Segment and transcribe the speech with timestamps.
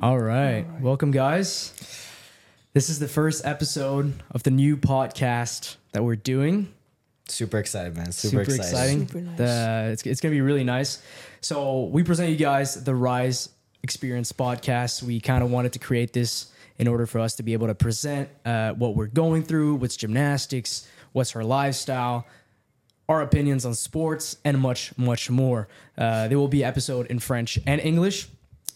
[0.00, 0.64] All right.
[0.80, 1.72] Welcome, guys.
[2.72, 6.72] This is the first episode of the new podcast that we're doing.
[7.26, 8.12] Super excited, man.
[8.12, 8.60] Super, Super, excited.
[8.70, 9.08] exciting.
[9.08, 9.38] Super nice.
[9.38, 11.02] The, it's, it's going to be really nice.
[11.40, 13.48] So, we present you guys the Rise
[13.82, 15.02] Experience podcast.
[15.02, 17.74] We kind of wanted to create this in order for us to be able to
[17.74, 22.24] present uh, what we're going through, what's gymnastics, what's her lifestyle,
[23.08, 25.66] our opinions on sports, and much, much more.
[25.96, 28.28] Uh, there will be episode in French and English,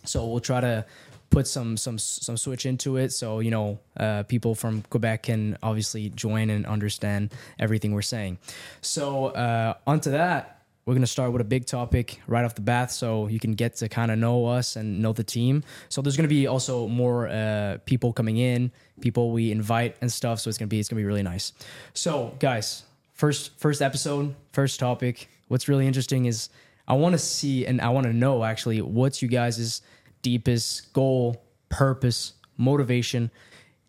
[0.04, 0.84] so we'll try to
[1.32, 5.58] put some some some switch into it, so you know uh, people from Quebec can
[5.62, 8.38] obviously join and understand everything we're saying.
[8.80, 10.58] So uh, onto that.
[10.84, 13.76] We're gonna start with a big topic right off the bat, so you can get
[13.76, 15.62] to kind of know us and know the team.
[15.88, 20.40] So there's gonna be also more uh, people coming in, people we invite and stuff.
[20.40, 21.52] So it's gonna be it's gonna be really nice.
[21.94, 22.82] So guys,
[23.14, 25.28] first first episode, first topic.
[25.46, 26.48] What's really interesting is
[26.88, 29.82] I want to see and I want to know actually what's you guys'
[30.22, 33.30] deepest goal, purpose, motivation.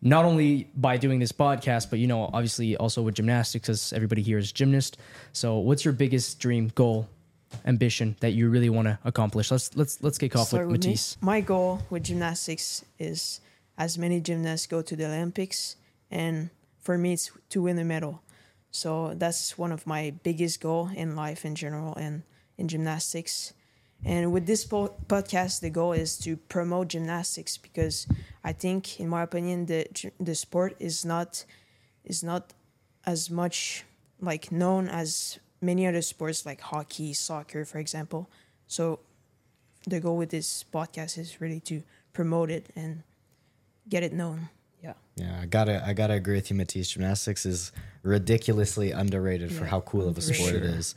[0.02, 4.20] Not only by doing this podcast, but you know, obviously also with gymnastics, because everybody
[4.20, 4.98] here is gymnast.
[5.32, 7.08] So, what's your biggest dream, goal,
[7.64, 9.50] ambition that you really want to accomplish?
[9.50, 10.86] Let's let's let's kick off Start with with.
[10.86, 11.16] Matisse.
[11.22, 13.40] My goal with gymnastics is
[13.78, 15.76] as many gymnasts go to the Olympics,
[16.10, 18.20] and for me, it's to win a medal.
[18.70, 22.24] So that's one of my biggest goal in life in general and
[22.58, 23.54] in gymnastics.
[24.04, 28.06] And with this po- podcast, the goal is to promote gymnastics because
[28.42, 29.86] I think, in my opinion, the
[30.20, 31.44] the sport is not
[32.04, 32.52] is not
[33.06, 33.84] as much
[34.20, 38.28] like known as many other sports like hockey, soccer, for example.
[38.66, 39.00] So
[39.86, 43.02] the goal with this podcast is really to promote it and
[43.88, 44.48] get it known.
[44.82, 44.94] Yeah.
[45.16, 46.56] Yeah, I gotta, I gotta agree with you.
[46.56, 47.72] Matisse gymnastics is
[48.02, 50.78] ridiculously underrated for how cool of a sport it sure.
[50.78, 50.94] is.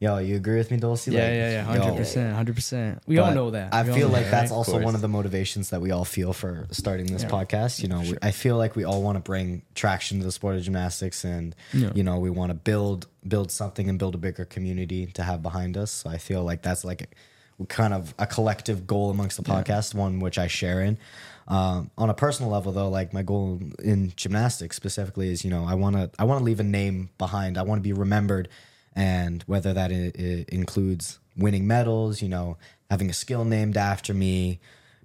[0.00, 1.12] Yo, you agree with me, Dolci?
[1.12, 3.02] Yeah, Like, yeah, yeah, hundred percent, hundred percent.
[3.06, 3.74] We all know that.
[3.74, 4.56] I We feel like that, that's right?
[4.56, 7.30] also one of the motivations that we all feel for starting this Yeah.
[7.30, 7.82] podcast.
[7.82, 10.54] You know, we, I feel like we all want to bring traction to the sport
[10.54, 11.90] of gymnastics, and Yeah.
[11.96, 15.42] you know, we want to build build something and build a bigger community to have
[15.42, 15.90] behind us.
[15.90, 17.08] So I feel like that's like
[17.60, 20.96] a, kind of a collective goal amongst the podcast, one which I share in.
[21.48, 25.64] Um, on a personal level, though, like my goal in gymnastics specifically is, you know,
[25.66, 27.58] I want to I want to leave a name behind.
[27.58, 28.48] I want to be remembered,
[28.98, 32.56] and whether that i- i- includes winning medals, you know,
[32.90, 34.58] having a skill named after me,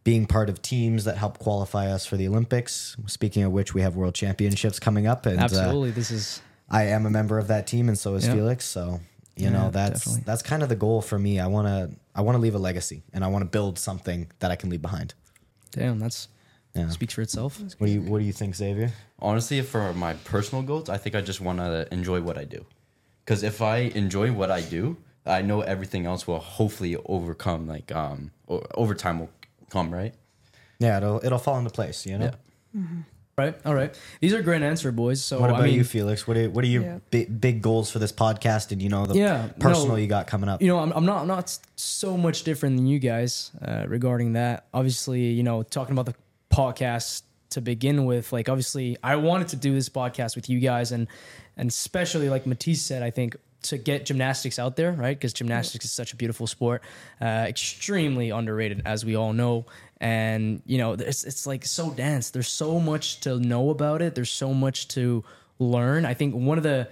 [0.03, 2.97] being part of teams that help qualify us for the Olympics.
[3.05, 6.83] Speaking of which, we have World Championships coming up, and uh, Absolutely, this is I
[6.87, 8.33] am a member of that team, and so is Yeah.
[8.33, 8.65] Felix.
[8.65, 8.99] So
[9.35, 10.23] you Yeah, know that's definitely.
[10.25, 11.39] that's kind of the goal for me.
[11.39, 14.27] I want to I want to leave a legacy, and I want to build something
[14.39, 15.13] that I can leave behind.
[15.71, 15.99] damn.
[15.99, 16.27] That's
[16.75, 16.89] Yeah.
[16.89, 17.59] speaks for itself.
[17.77, 18.91] What do you What do you think, Xavier?
[19.19, 22.65] Honestly, for my personal goals, I think I just want to enjoy what I do.
[23.25, 27.67] Because if I enjoy what I do, I know everything else will hopefully overcome.
[27.67, 29.29] Like um, o- over time will
[29.69, 30.13] come, right?
[30.79, 32.05] Yeah, it'll it'll fall into place.
[32.05, 32.31] You know.
[32.75, 32.81] Yeah.
[33.35, 33.55] Right.
[33.65, 33.97] All right.
[34.21, 35.23] These are great answer, boys.
[35.23, 36.27] So What about I mean, you, Felix?
[36.27, 36.99] What are what are your Yeah.
[37.09, 39.95] big, big goals for this podcast, and you know the Yeah, personal no.
[39.95, 40.61] you got coming up?
[40.61, 44.33] you know, I'm, I'm not I'm not so much different than you guys uh, regarding
[44.33, 44.65] that.
[44.71, 46.13] Obviously, you know, talking about the
[46.51, 50.91] podcast to begin with, like obviously, I wanted to do this podcast with you guys,
[50.91, 51.07] and
[51.57, 55.17] and especially like Matisse said, I think to get gymnastics out there, right?
[55.17, 56.83] Because gymnastics is such a beautiful sport,
[57.21, 59.65] uh, extremely underrated, as we all know.
[59.99, 62.31] And you know, it's it's like so dense.
[62.31, 64.15] There's so much to know about it.
[64.15, 65.23] There's so much to
[65.59, 66.05] learn.
[66.05, 66.89] I think one of the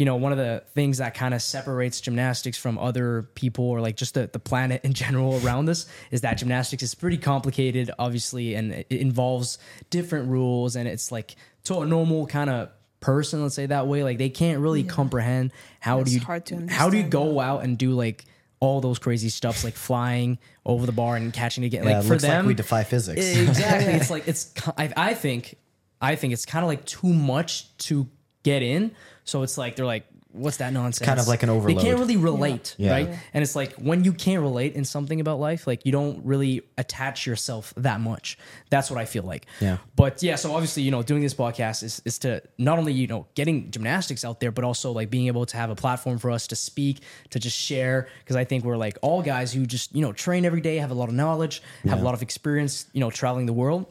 [0.00, 3.82] you know, one of the things that kind of separates gymnastics from other people or
[3.82, 7.90] like just the, the planet in general around us is that gymnastics is pretty complicated,
[7.98, 9.58] obviously, and it involves
[9.90, 10.74] different rules.
[10.74, 14.30] And it's like to a normal kind of person, let's say that way, like they
[14.30, 17.62] can't really comprehend how It's do you hard to how do you understand, go out
[17.62, 18.24] and do like
[18.58, 21.84] all those crazy stuffs like flying over the bar and catching again.
[21.84, 23.20] yeah, like it for looks them, like we defy physics.
[23.36, 23.92] Exactly.
[23.96, 24.44] it's like it's.
[24.54, 25.56] ki- I, I think,
[26.00, 28.08] I think it's kind of like too much to
[28.42, 28.92] get in.
[29.24, 31.04] So it's like they're like, what's that nonsense?
[31.06, 31.76] kind of like an overload.
[31.78, 32.92] They can't really relate, Yeah.
[32.92, 33.08] right?
[33.08, 33.18] Yeah.
[33.34, 36.62] And it's like when you can't relate in something about life, like you don't really
[36.78, 38.38] attach yourself that much.
[38.70, 39.46] That's what I feel like.
[39.60, 39.78] Yeah.
[39.96, 43.06] But yeah, so obviously, you know, doing this podcast is is to not only you
[43.08, 46.30] know getting gymnastics out there, but also like being able to have a platform for
[46.30, 47.00] us to speak,
[47.30, 48.08] to just share.
[48.20, 50.92] Because I think we're like all guys who just you know train every day, have
[50.92, 53.86] a lot of knowledge, have a lot of experience, you know, traveling the world.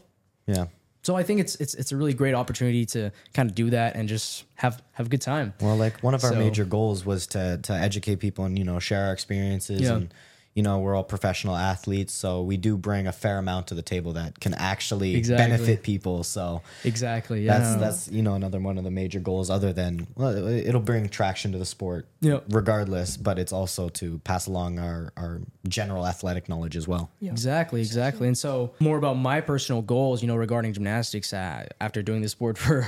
[0.48, 0.66] yeah.
[1.02, 3.96] So I think it's it's it's a really great opportunity to kind of do that
[3.96, 5.54] and just have have a good time.
[5.62, 8.66] Well, like one of our So- major goals was to to educate people and you
[8.66, 9.96] know share our experiences Yeah.
[9.96, 10.14] and
[10.56, 13.82] you know, we're all professional athletes, so we do bring a fair amount to the
[13.82, 15.46] table that can actually Exactly.
[15.48, 16.24] benefit people.
[16.24, 17.46] So Exactly.
[17.46, 17.60] Yeah.
[17.60, 19.50] that's that's you know another one of the major goals.
[19.50, 22.40] Other than well, it'll bring traction to the sport, Yeah.
[22.50, 23.16] regardless.
[23.16, 27.10] But it's also to pass along our our general athletic knowledge as well.
[27.20, 27.32] Yeah.
[27.32, 28.28] Exactly, exactly.
[28.28, 31.32] And so, more about my personal goals, you know, regarding gymnastics.
[31.32, 32.88] Uh, after doing the sport for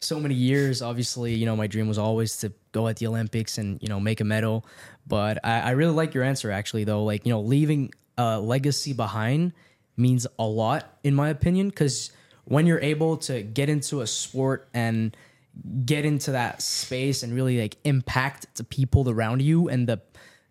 [0.00, 3.58] so many years, obviously, you know, my dream was always to go at the Olympics
[3.58, 4.64] and you know make a medal.
[5.06, 7.04] But I, I really like your answer, actually, though.
[7.04, 9.52] Like, you know, leaving a legacy behind
[9.96, 12.12] means a lot, in my opinion, because
[12.44, 15.16] when you're able to get into a sport and
[15.84, 20.00] get into that space and really like impact the people around you and the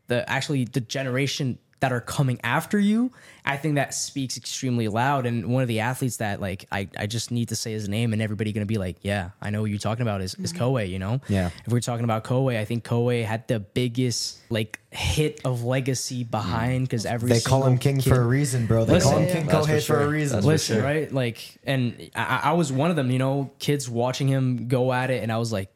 [0.07, 3.11] the actually the generation that are coming after you,
[3.45, 5.25] I think that speaks extremely loud.
[5.25, 8.13] And one of the athletes that like I, I just need to say his name
[8.13, 10.63] and everybody gonna be like, yeah, I know what you're talking about is, is mm-hmm.
[10.63, 11.21] Kohei, you know?
[11.29, 11.49] Yeah.
[11.65, 16.25] If we're talking about Kohei, I think Kohei had the biggest like hit of legacy
[16.25, 16.31] mm.
[16.31, 18.85] behind because every They call him king kid- for a reason, bro.
[18.85, 20.37] They Listen, call him yeah, King that's for Kohei for, a reason.
[20.37, 20.83] That's listen, sure.
[20.83, 21.11] right?
[21.11, 23.11] Like, and I, I was one of them.
[23.11, 25.69] You know, kids watching him go at it, and I was like,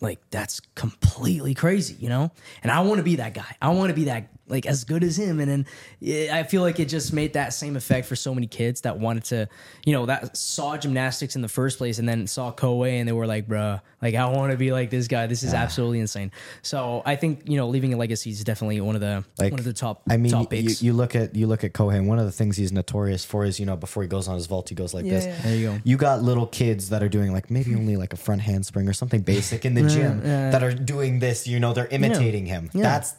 [0.00, 2.30] like that's completely crazy, you know.
[2.62, 3.56] And I want to be that guy.
[3.62, 5.40] I want to be that like as good as him.
[5.40, 5.66] And then
[6.00, 8.98] yeah, I feel like it just made that same effect for so many kids that
[8.98, 9.48] wanted to,
[9.84, 13.12] you know, that saw gymnastics in the first place, and then saw Kohei, and they
[13.12, 15.26] were like, bruh, like I want to be like this guy.
[15.26, 16.30] This is absolutely insane.
[16.62, 19.58] So I think you know, leaving a legacy is definitely one of the Like, one
[19.58, 21.96] of the top I mean, top you, you look at you look at Kohei.
[21.96, 24.34] and One of the things he's notorious for is you know before he goes on
[24.36, 25.24] his vault, he goes like Yeah, this.
[25.26, 25.42] yeah.
[25.42, 25.78] there you go.
[25.84, 28.92] You got little kids that are doing like maybe only like a front handspring or
[28.92, 30.50] something basic in the gym yeah.
[30.50, 31.46] that are doing this.
[31.46, 32.70] You know, they're imitating him.
[32.72, 32.82] Yeah.
[32.82, 33.14] That's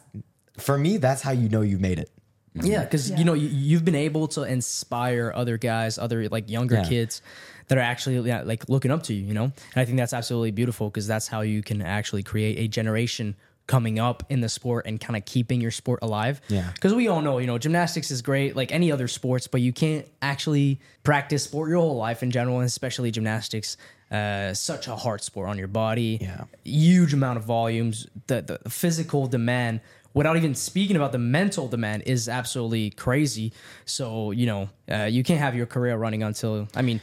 [0.58, 0.96] for me.
[0.98, 2.10] That's how you know you made it.
[2.54, 3.18] Yeah, because Yeah.
[3.18, 6.84] you know you, you've been able to inspire other guys, other like younger Yeah.
[6.88, 7.22] kids
[7.68, 9.24] that are actually yeah, like looking up to you.
[9.24, 12.58] You know, and I think that's absolutely beautiful because that's how you can actually create
[12.58, 16.40] a generation coming up in the sport and kind of keeping your sport alive.
[16.48, 16.70] Yeah.
[16.72, 19.72] because we all know you know gymnastics is great like any other sports, but you
[19.72, 23.76] can't actually practice sport your whole life in general, and especially gymnastics.
[24.10, 26.16] Uh, such a hard sport on your body.
[26.18, 26.44] Yeah.
[26.64, 28.06] huge amount of volumes.
[28.26, 29.80] The the physical demand
[30.14, 33.52] without even speaking about the mental demand is absolutely crazy.
[33.84, 37.00] So you know, uh, you can't have your career running until I mean,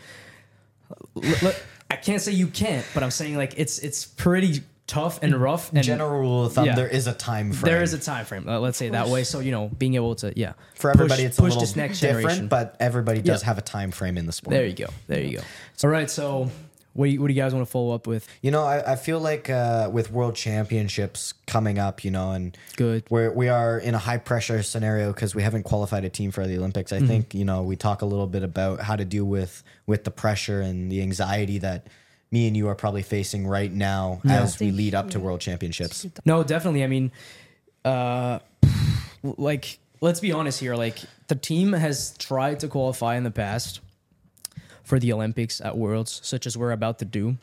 [1.16, 1.54] l- l-
[1.90, 5.72] I can't say you can't, but I'm saying like it's it's pretty tough and rough.
[5.74, 6.76] And General rule of thumb: Yeah.
[6.76, 7.72] there is a time frame.
[7.74, 8.48] there is a time frame.
[8.48, 9.24] Uh, let's say that way.
[9.24, 11.24] So you know, being able to yeah for everybody.
[11.24, 12.48] push, it's a push little this next different, generation.
[12.48, 13.48] but everybody does Yeah.
[13.48, 14.52] have a time frame in the sport.
[14.54, 14.88] there you go.
[15.08, 15.44] There you go.
[15.84, 16.10] All right.
[16.10, 16.50] So
[16.96, 18.26] what do you, what do you guys want to follow up with?
[18.42, 22.58] You know, I, I feel like uh, with world championships coming up, you know, and
[22.78, 23.04] Good.
[23.10, 26.48] we're we are in a high pressure scenario because we haven't qualified a team for
[26.48, 26.94] the Olympics.
[26.94, 27.04] Mm-hmm.
[27.04, 30.06] I think you know we talk a little bit about how to deal with with
[30.06, 31.88] the pressure and the anxiety that
[32.32, 36.06] me and you are probably facing right now as we lead up to world championships.
[36.24, 36.84] No, definitely.
[36.84, 37.12] I mean,
[37.84, 38.40] uh,
[39.22, 40.76] like let's be honest here.
[40.76, 43.82] Like the team has tried to qualify in the past
[44.86, 47.36] for the Olympics at Worlds, such as we're about to do,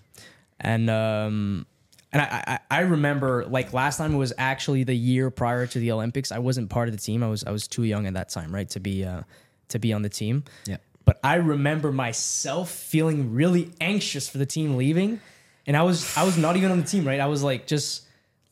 [0.59, 1.67] and um,
[2.13, 5.93] and I, I I remember like last time was actually the year prior to the
[5.93, 6.33] Olympics.
[6.33, 7.23] I wasn't part of the team.
[7.23, 9.23] I was I was too young at that time, right, to be uh
[9.69, 10.45] to be on the team.
[10.67, 10.77] Yeah.
[11.05, 15.21] But I remember myself feeling really anxious for the team leaving,
[15.67, 17.21] and I was I was not even on the team, right?
[17.21, 18.03] I was like just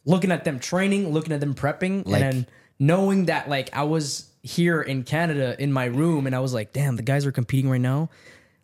[0.05, 2.47] looking at them training, looking at them prepping, Like- and then
[2.79, 6.73] knowing that like I was here in Canada in my room, and I was like,
[6.73, 8.09] damn, the guys are competing right now,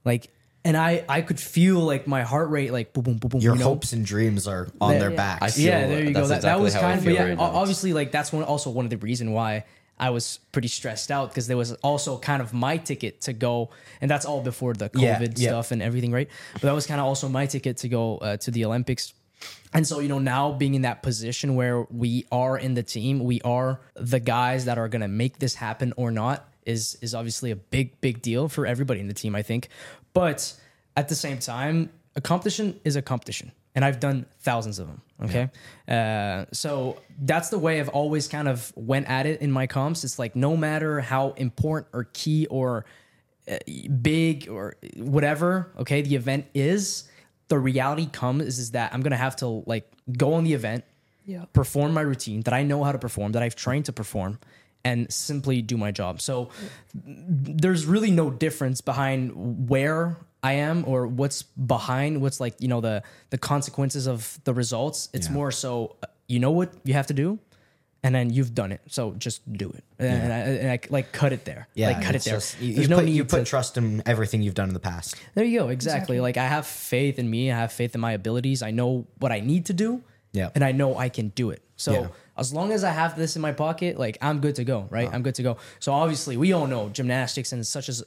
[0.06, 0.30] like,
[0.64, 3.40] and I I could feel like my heart rate like boom boom boom boom.
[3.42, 3.66] Your you know?
[3.66, 5.16] hopes and dreams are on That- their Yeah.
[5.16, 5.42] backs.
[5.42, 6.20] I feel- yeah, there you go.
[6.26, 8.86] that's That, that was kind of, but yeah, right obviously, like that's one also one
[8.86, 9.64] of the reason why
[9.98, 13.70] I was pretty stressed out because there was also kind of my ticket to go,
[14.00, 15.48] and that's all before the COVID Yeah, yeah.
[15.50, 16.28] stuff and everything, right?
[16.54, 19.12] But that was kind of also my ticket to go uh, to the Olympics.
[19.72, 23.20] And so, you know, now being in that position where we are in the team,
[23.24, 27.14] we are the guys that are going to make this happen or not is is
[27.14, 29.68] obviously a big big deal for everybody in the team, I think.
[30.12, 30.52] But
[30.96, 35.00] at the same time, a competition is a competition, and I've done thousands of them.
[35.24, 35.48] Okay,
[35.88, 40.04] uh, so that's the way I've always kind of went at it in my comps.
[40.04, 42.84] It's like no matter how important or key or
[43.48, 43.56] uh,
[44.02, 47.08] big or whatever, okay, the event is.
[47.48, 50.82] The reality comes is, is that I'm gonna have to like go on the event,
[51.26, 51.44] Yeah.
[51.52, 54.40] perform my routine that I know how to perform, that I've trained to perform,
[54.86, 56.20] and simply do my job.
[56.20, 56.48] So
[56.94, 62.80] there's really no difference behind where I am or what's behind what's like, you know,
[62.80, 65.08] the the consequences of the results.
[65.12, 65.32] It's Yeah.
[65.34, 65.96] more so
[66.28, 67.38] you know what you have to do
[68.02, 68.80] and then you've done it.
[68.86, 69.82] So just do it.
[69.98, 71.66] And, and, I, and I like cut it there.
[71.74, 72.34] Yeah, like cut it there.
[72.34, 74.74] just- you, you no put, need you put to trust in everything you've done in
[74.74, 75.16] the past.
[75.34, 75.68] there you go.
[75.68, 76.20] Exactly.
[76.20, 77.50] Like I have faith in me.
[77.50, 78.62] I have faith in my abilities.
[78.62, 80.02] I know what I need to do.
[80.32, 80.50] Yeah.
[80.54, 81.62] And I know I can do it.
[81.76, 82.08] So Yeah.
[82.38, 85.06] As long as I have this in my pocket, like I'm good to go, right?
[85.06, 85.16] Uh-huh.
[85.16, 85.56] I'm good to go.
[85.78, 88.04] So obviously, we all know gymnastics and such as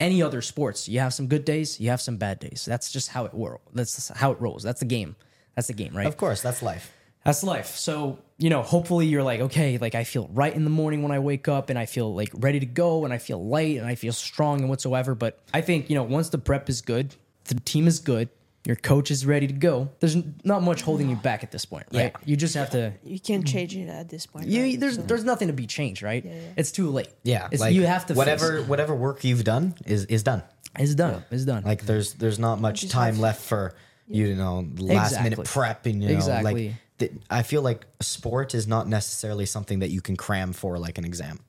[0.00, 2.64] any other sports, you have some good days, you have some bad days.
[2.66, 3.62] That's just how it works.
[3.72, 4.62] That's how it rolls.
[4.62, 5.16] That's the game.
[5.54, 6.06] That's the game, right?
[6.06, 6.92] Of course, that's life.
[7.24, 7.76] That's life.
[7.76, 11.12] So, you know, hopefully you're like, okay, like I feel right in the morning when
[11.12, 13.86] I wake up and I feel like ready to go and I feel light and
[13.86, 15.14] I feel strong and whatsoever.
[15.14, 18.28] But I think, you know, once the prep is good, the team is good,
[18.64, 21.86] your coach is ready to go, there's not much holding you back at this point,
[21.92, 22.14] right?
[22.24, 22.92] You just have to.
[23.04, 24.46] You can't change it at this point.
[24.46, 24.78] You, right?
[24.80, 26.24] there's So- there's nothing to be changed, right?
[26.24, 26.32] yeah.
[26.56, 27.08] It's too late.
[27.24, 28.68] Yeah, it's, like you have to whatever Face.
[28.68, 30.42] whatever work you've done is is done.
[30.78, 31.24] It's done.
[31.30, 31.64] It's done.
[31.64, 33.74] Like there's there's not much time have- left for
[34.08, 35.44] you know last minute Exactly.
[35.46, 36.68] prep and you know Exactly.
[36.68, 40.78] like th- I feel like sport is not necessarily something that you can cram for
[40.78, 41.40] like an exam.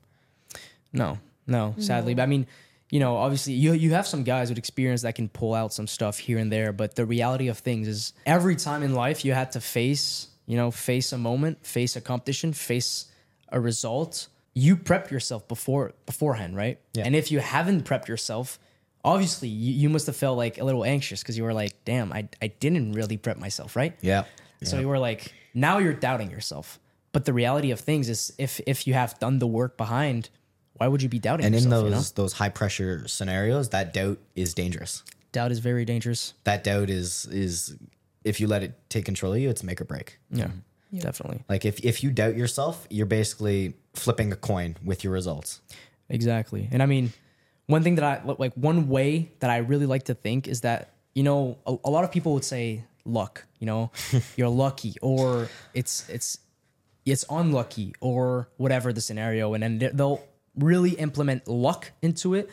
[0.92, 2.14] No, no, sadly.
[2.14, 2.46] But I mean,
[2.94, 5.88] you know, obviously you you have some guys with experience that can pull out some
[5.88, 9.32] stuff here and there, but the reality of things is every time in life you
[9.32, 13.06] had to face, you know, face a moment, face a competition, face
[13.48, 16.78] a result, you prep yourself before beforehand, right?
[16.92, 17.02] Yeah.
[17.04, 18.60] And if you haven't prepped yourself,
[19.04, 22.12] obviously you, you must have felt like a little anxious because you were like, damn,
[22.12, 23.98] I, I didn't really prep myself, right?
[24.02, 24.22] Yeah.
[24.62, 26.78] So you were like, now you're doubting yourself.
[27.10, 30.30] But the reality of things is, if if you have done the work behind,
[30.74, 32.02] why would you be doubting And in those you know?
[32.14, 35.02] those high pressure scenarios, that doubt is dangerous.
[35.32, 36.34] Doubt is very dangerous.
[36.44, 37.76] That doubt is is
[38.24, 40.18] if you let it take control of you, it's make or break.
[40.30, 40.98] Yeah, mm-hmm.
[40.98, 45.60] definitely, Like if if you doubt yourself, you're basically flipping a coin with your results.
[46.08, 46.68] exactly.
[46.72, 47.12] And I mean,
[47.66, 50.90] one thing that I like, one way that I really like to think is that
[51.14, 53.46] you know, a, a lot of people would say luck.
[53.58, 53.90] You know,
[54.36, 56.38] you're lucky, or it's it's
[57.04, 60.22] it's unlucky, or whatever the scenario, and then they'll
[60.56, 62.50] really implement luck into it.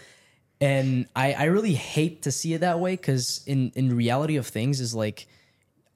[0.60, 4.48] And I, I really hate to see it that way because in in reality of
[4.48, 5.28] things is like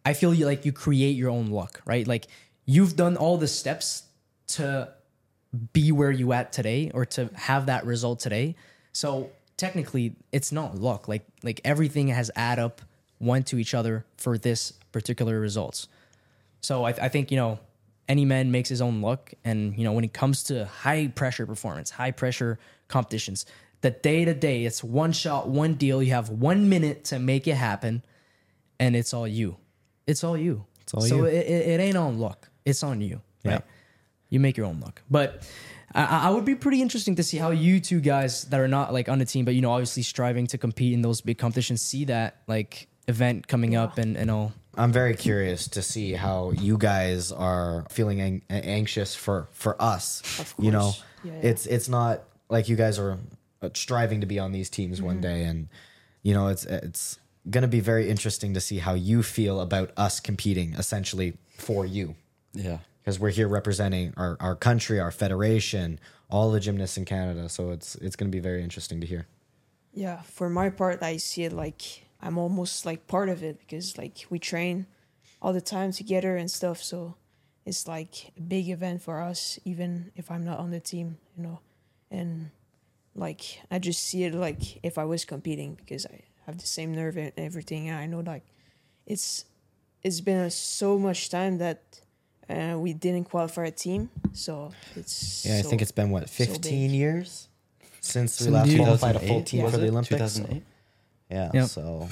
[0.04, 2.08] I feel you like you create your own luck, right?
[2.08, 2.28] Like
[2.66, 4.04] you've done all the steps
[4.48, 4.90] to
[5.74, 8.56] be where you at today or to have that result today.
[8.92, 11.08] So technically it's not luck.
[11.08, 12.82] Like like everything has add up
[13.20, 15.88] one to each other for this particular results.
[16.62, 17.60] So I, I think, you know,
[18.08, 19.34] any man makes his own luck.
[19.44, 23.46] And, you know, when it comes to high pressure performance, high pressure competitions,
[23.82, 26.02] the day to day, it's one shot, one deal.
[26.02, 28.04] You have one minute to make it happen,
[28.80, 29.58] and it's all you.
[30.08, 30.66] It's all you.
[30.82, 31.26] It's all so you.
[31.26, 32.50] It, it, it ain't on luck.
[32.64, 33.22] It's on you.
[33.44, 33.52] Yeah.
[33.52, 33.62] Right?
[34.30, 35.02] You make your own luck.
[35.10, 35.48] But
[35.94, 38.92] I, I would be pretty interesting to see how you two guys that are not
[38.92, 41.82] like on the team, but you know, obviously striving to compete in those big competitions,
[41.82, 44.54] see that like event coming up and, and all.
[44.78, 50.22] I'm very curious to see how you guys are feeling ang- anxious for for us.
[50.40, 51.04] Of You know, course.
[51.24, 51.40] Yeah, yeah.
[51.50, 53.18] it's it's not like you guys are
[53.62, 55.68] uh, striving to be on these teams one day, and
[56.24, 60.20] you know it's it's gonna be very interesting to see how you feel about us
[60.20, 62.16] competing essentially for you
[62.54, 62.80] Yeah.
[63.04, 67.48] because we're here representing our, our country, our federation, all the gymnasts in Canada.
[67.50, 69.28] So it's it's gonna be very interesting to hear.
[69.94, 71.82] Yeah, for my part, I see it like
[72.26, 74.88] I'm almost like part of it because like we train
[75.42, 76.82] all the time together and stuff.
[76.82, 77.16] So
[77.66, 81.44] it's like a big event for us, even if I'm not on the team, you
[81.44, 81.60] know.
[82.10, 82.50] And
[83.16, 86.96] like I just see it like if I was competing because I have the same
[86.96, 87.90] nerve and everything.
[87.90, 88.44] And I know like
[89.06, 89.46] it's
[90.02, 92.02] it's been a, so much time that
[92.50, 94.10] uh, we didn't qualify a team.
[94.34, 96.92] So it's Yeah, I think it's been what 15 big.
[96.92, 97.50] years
[98.02, 99.90] since we last qualified a full team was for the?
[99.90, 100.38] Olympics.
[100.38, 100.64] 2008.
[101.30, 101.68] Yeah, Yep.
[101.68, 102.10] so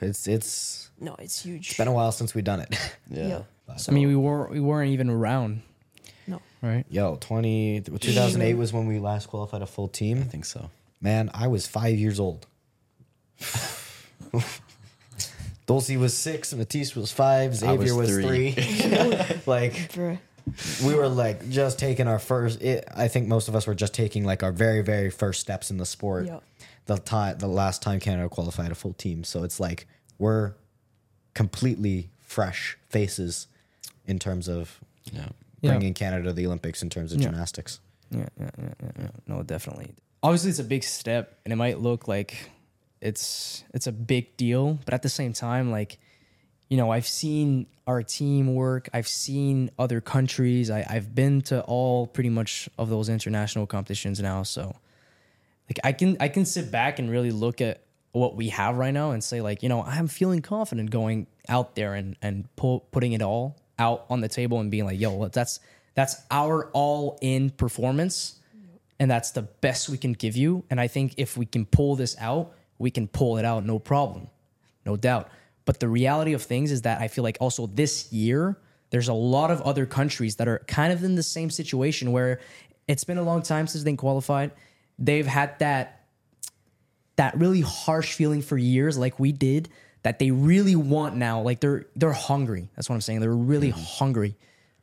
[0.00, 1.68] it's it's no, it's huge.
[1.70, 2.74] It's been a while since we've done it.
[3.10, 3.42] Yeah.
[3.88, 5.62] I mean, we were we weren't even around,
[6.28, 6.40] no.
[6.62, 6.84] right?
[6.88, 10.18] Yo, 20 2008 was when we last qualified a full team.
[10.20, 10.70] I think so.
[11.00, 12.46] Man, I was 5 years old.
[15.66, 18.52] Dolci was 6, Matisse was 5, Xavier was, was 3.
[18.52, 18.54] three.
[19.46, 20.18] like Bruh.
[20.84, 23.94] We were like just taking our first it, i think most of us were just
[23.94, 26.40] taking like our very very first steps in the sport Yeah.
[26.86, 29.86] the time the last time canada qualified a full team so it's like
[30.18, 30.54] we're
[31.34, 33.46] completely fresh faces
[34.06, 34.80] in terms of
[35.12, 35.28] Yeah.
[35.60, 35.70] Yeah.
[35.72, 37.28] bringing canada to the olympics in terms of Yeah.
[37.28, 39.08] gymnastics Yeah, yeah, yeah, yeah, yeah.
[39.26, 39.90] No, definitely.
[40.22, 42.50] Obviously, it's a big step, and it might look like
[43.00, 45.98] it's it's a big deal, but at the same time, like
[46.68, 48.88] you know, I've seen our team work.
[48.92, 50.70] I've seen other countries.
[50.70, 54.42] I, I've been to all pretty much of those international competitions now.
[54.42, 54.74] So,
[55.68, 57.82] like, I can I can sit back and really look at
[58.12, 61.76] what we have right now and say, like, you know, I'm feeling confident going out
[61.76, 65.28] there and and pull, putting it all out on the table and being like, yo,
[65.28, 65.60] that's
[65.94, 68.40] that's our all in performance,
[68.98, 70.64] and that's the best we can give you.
[70.70, 73.78] And I think if we can pull this out, we can pull it out, no
[73.78, 74.28] problem
[74.86, 75.28] no doubt.
[75.66, 78.56] But the reality of things is that I feel like also this year
[78.90, 82.40] there's a lot of other countries that are kind of in the same situation where
[82.88, 84.52] it's been a long time since they qualified.
[84.98, 85.92] They've had that
[87.16, 89.68] that really harsh feeling for years, like we did,
[90.02, 91.40] that they really want now.
[91.42, 92.68] Like they're they're hungry.
[92.76, 93.20] That's what I'm saying.
[93.20, 93.98] They're really mm-hmm.
[93.98, 94.36] hungry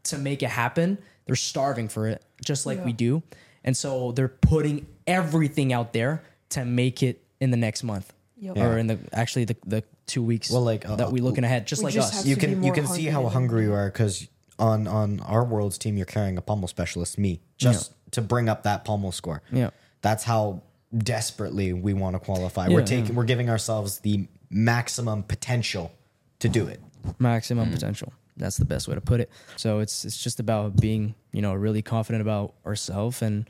[0.06, 0.98] to make it happen.
[1.26, 3.24] They're starving for it, just like we do.
[3.64, 8.14] And so they're putting everything out there to make it in the next month.
[8.38, 8.58] Yep.
[8.58, 11.66] Or in the actually the, the two weeks Well, like, uh, that we looking ahead,
[11.68, 12.26] just we like just us.
[12.26, 14.28] you can you can see how hungry you are because
[14.60, 18.64] on on our world's team you're carrying a pommel specialist, me, just to bring up
[18.64, 19.42] that pommel score.
[19.52, 19.70] Yeah.
[20.02, 20.62] that's how
[20.96, 22.68] desperately we want to qualify.
[22.68, 25.92] Yeah, we're taking we're giving ourselves the maximum potential
[26.40, 26.80] to do it.
[27.20, 27.74] maximum Mm.
[27.74, 28.14] potential.
[28.38, 29.30] That's the best way to put it.
[29.58, 33.50] So it's it's just about being you know really confident about ourselves and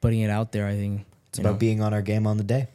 [0.00, 0.66] putting it out there.
[0.66, 2.68] I think It's about being on our game on the day.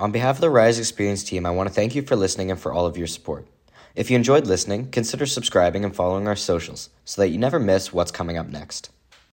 [0.00, 2.58] On behalf of the Rise Experience team, I want to thank you for listening and
[2.58, 3.46] for all of your support.
[3.94, 7.92] If you enjoyed listening, consider subscribing and following our socials so that you never miss
[7.92, 8.88] what's coming up next.